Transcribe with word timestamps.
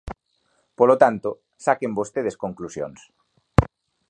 Polo 0.79 0.95
tanto, 1.03 1.29
saquen 1.65 1.97
vostedes 1.99 2.35
conclusións. 2.43 2.99